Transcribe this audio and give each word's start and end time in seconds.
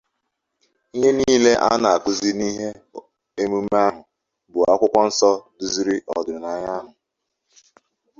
Ihe 0.95 1.09
niile 1.15 1.51
a 1.67 1.69
na-akụzi 1.81 2.29
n'ihe 2.37 2.67
emume 3.43 3.77
ahụ 3.85 4.01
bụ 4.51 4.59
Akwụkwọ 4.71 4.99
Nsọ 5.09 5.31
duziri 5.59 5.95
ọdịnaya 6.17 6.69
ahụ. 6.77 6.91